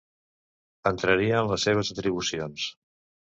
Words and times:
Entraria 0.91 1.43
en 1.45 1.51
les 1.51 1.67
seves 1.69 1.93
atribucions. 1.97 2.65